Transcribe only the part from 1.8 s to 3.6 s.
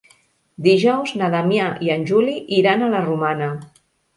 i en Juli iran a la Romana.